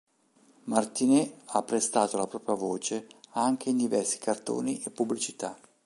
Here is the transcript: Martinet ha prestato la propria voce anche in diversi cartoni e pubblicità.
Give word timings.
Martinet 0.63 1.31
ha 1.51 1.61
prestato 1.61 2.17
la 2.17 2.25
propria 2.25 2.55
voce 2.55 3.05
anche 3.33 3.69
in 3.69 3.77
diversi 3.77 4.17
cartoni 4.17 4.81
e 4.81 4.89
pubblicità. 4.89 5.55